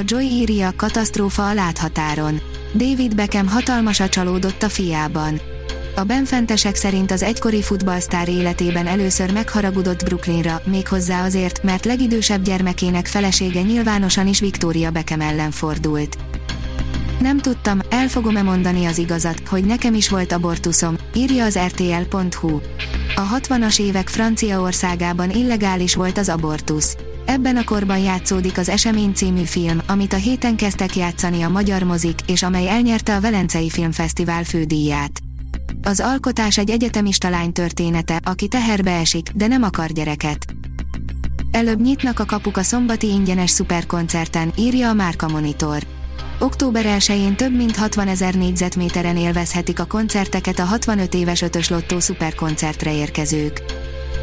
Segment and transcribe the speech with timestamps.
[0.00, 2.40] A Joy írja katasztrófa a láthatáron.
[2.74, 5.40] David Beckham hatalmasat csalódott a fiában.
[5.96, 13.06] A benfentesek szerint az egykori futballsztár életében először megharagudott Brooklynra, méghozzá azért, mert legidősebb gyermekének
[13.06, 16.16] felesége nyilvánosan is Victoria Beckham ellen fordult.
[17.20, 22.60] Nem tudtam, el fogom-e mondani az igazat, hogy nekem is volt abortuszom, írja az rtl.hu.
[23.14, 26.96] A 60-as évek Franciaországában illegális volt az abortusz.
[27.24, 31.82] Ebben a korban játszódik az Esemény című film, amit a héten kezdtek játszani a magyar
[31.82, 35.20] mozik, és amely elnyerte a Velencei Filmfesztivál fődíját.
[35.82, 40.54] Az alkotás egy egyetemista lány története, aki teherbe esik, de nem akar gyereket.
[41.50, 45.82] Előbb nyitnak a kapuk a szombati ingyenes szuperkoncerten, írja a Márka Monitor.
[46.42, 51.98] Október 1-én több mint 60 ezer négyzetméteren élvezhetik a koncerteket a 65 éves ötös lottó
[51.98, 53.62] szuperkoncertre érkezők.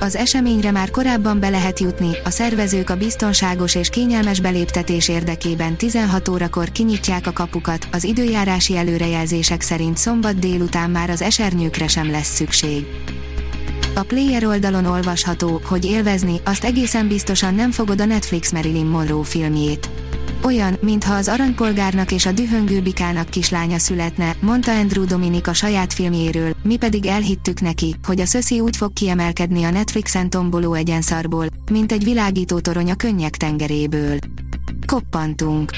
[0.00, 5.76] Az eseményre már korábban be lehet jutni, a szervezők a biztonságos és kényelmes beléptetés érdekében
[5.76, 12.10] 16 órakor kinyitják a kapukat, az időjárási előrejelzések szerint szombat délután már az esernyőkre sem
[12.10, 12.86] lesz szükség.
[13.94, 19.24] A player oldalon olvasható, hogy élvezni, azt egészen biztosan nem fogod a Netflix Marilyn Monroe
[19.24, 19.88] filmjét.
[20.44, 25.92] Olyan, mintha az aranypolgárnak és a dühöngő bikának kislánya születne, mondta Andrew Dominik a saját
[25.92, 31.46] filmjéről, mi pedig elhittük neki, hogy a szöszi úgy fog kiemelkedni a Netflixen tomboló egyenszarból,
[31.70, 34.18] mint egy világító torony a könnyek tengeréből.
[34.86, 35.70] Koppantunk.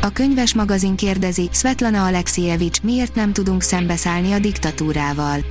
[0.00, 5.44] A könyves magazin kérdezi, Svetlana Alexievics, miért nem tudunk szembeszállni a diktatúrával.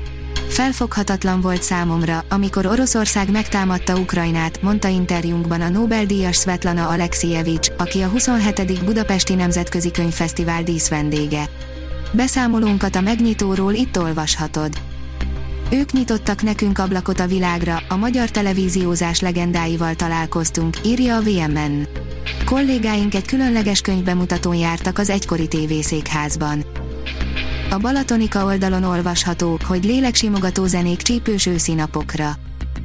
[0.48, 8.08] Felfoghatatlan volt számomra, amikor Oroszország megtámadta Ukrajnát, mondta interjúnkban a Nobel-díjas Svetlana Alexievics, aki a
[8.08, 8.84] 27.
[8.86, 11.50] Budapesti Nemzetközi Könyvfesztivál díszvendége.
[12.12, 14.74] Beszámolónkat a megnyitóról itt olvashatod.
[15.72, 21.88] Ők nyitottak nekünk ablakot a világra, a magyar televíziózás legendáival találkoztunk, írja a VMN.
[22.46, 26.77] Kollégáink egy különleges könyvbemutatón jártak az egykori tévészékházban.
[27.70, 32.32] A Balatonika oldalon olvasható, hogy léleksimogató zenék csípős őszi napokra.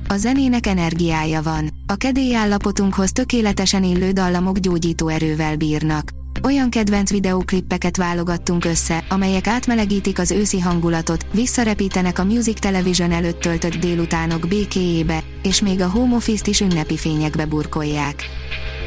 [0.08, 1.70] A zenének energiája van.
[1.86, 6.10] A kedélyállapotunkhoz tökéletesen illő dallamok gyógyító erővel bírnak.
[6.42, 13.40] Olyan kedvenc videóklippeket válogattunk össze, amelyek átmelegítik az őszi hangulatot, visszarepítenek a Music Television előtt
[13.40, 18.24] töltött délutánok békéjébe, és még a home office-t is ünnepi fényekbe burkolják.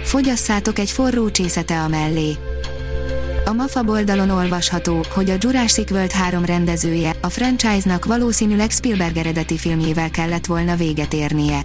[0.03, 2.35] Fogyasszátok egy forró csészete a mellé.
[3.47, 9.57] A MAFA oldalon olvasható, hogy a Jurassic World 3 rendezője, a franchise-nak valószínűleg Spielberg eredeti
[9.57, 11.61] filmjével kellett volna véget érnie.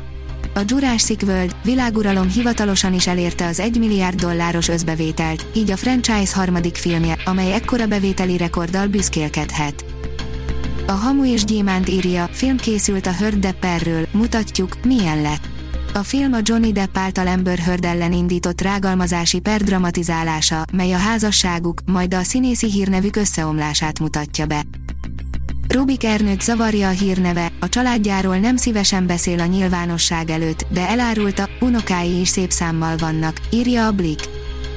[0.55, 6.35] A Jurassic World világuralom hivatalosan is elérte az 1 milliárd dolláros összbevételt, így a franchise
[6.35, 9.85] harmadik filmje, amely ekkora bevételi rekorddal büszkélkedhet.
[10.87, 13.55] A Hamu és Gyémánt írja, film készült a Hörd
[14.13, 15.50] mutatjuk, milyen lett.
[15.95, 20.97] A film a Johnny Depp által Amber Heard ellen indított rágalmazási per dramatizálása, mely a
[20.97, 24.63] házasságuk, majd a színészi hírnevük összeomlását mutatja be.
[25.69, 31.49] Rubik Ernőt zavarja a hírneve, a családjáról nem szívesen beszél a nyilvánosság előtt, de elárulta,
[31.61, 34.29] unokái is szép számmal vannak, írja a Blick.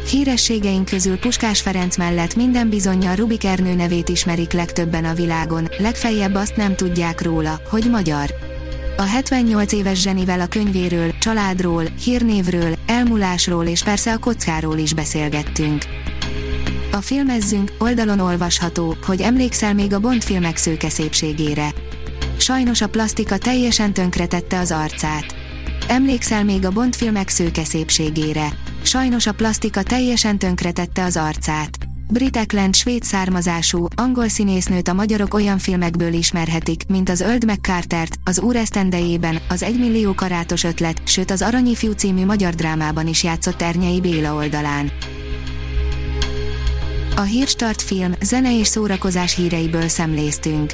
[0.10, 6.36] Hírességeink közül Puskás Ferenc mellett minden bizonyal Rubik Ernő nevét ismerik legtöbben a világon, legfeljebb
[6.36, 8.53] azt nem tudják róla, hogy magyar.
[8.98, 15.84] A 78 éves zsenivel a könyvéről, családról, hírnévről, elmúlásról és persze a kockáról is beszélgettünk.
[16.92, 21.74] A filmezzünk oldalon olvasható, hogy emlékszel még a Bond filmek szőke szépségére.
[22.38, 25.36] Sajnos a plastika teljesen tönkretette az arcát.
[25.88, 28.48] Emlékszel még a Bond filmek szőke szépségére.
[28.82, 31.93] Sajnos a plastika teljesen tönkretette az arcát.
[32.10, 37.60] Brit Eklund svéd származású, angol színésznőt a magyarok olyan filmekből ismerhetik, mint az Öld meg
[38.24, 43.62] az Úr esztendejében, az Egymillió karátos ötlet, sőt az Aranyifjú című magyar drámában is játszott
[43.62, 44.92] Ernyei Béla oldalán.
[47.16, 50.74] A Hírstart film, zene és szórakozás híreiből szemléztünk.